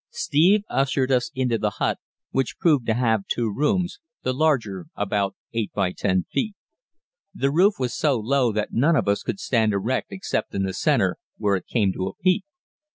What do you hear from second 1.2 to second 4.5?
into the hut, which proved to have two rooms, the